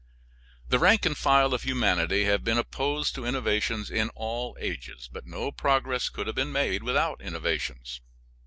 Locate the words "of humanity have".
1.53-2.43